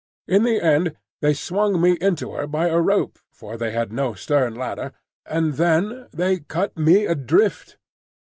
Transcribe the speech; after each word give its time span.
In 0.27 0.41
the 0.41 0.59
end, 0.59 0.95
they 1.21 1.31
swung 1.35 1.79
me 1.79 1.95
into 2.01 2.31
her 2.31 2.47
by 2.47 2.69
a 2.69 2.79
rope 2.81 3.19
(for 3.31 3.55
they 3.55 3.69
had 3.69 3.93
no 3.93 4.15
stern 4.15 4.55
ladder), 4.55 4.93
and 5.27 5.53
then 5.61 6.07
they 6.11 6.39
cut 6.39 6.75
me 6.75 7.05
adrift. 7.05 7.77